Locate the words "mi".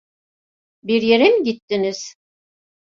1.29-1.43